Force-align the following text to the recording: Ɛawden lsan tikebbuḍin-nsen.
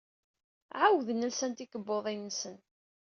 Ɛawden 0.81 1.27
lsan 1.31 1.51
tikebbuḍin-nsen. 1.53 2.55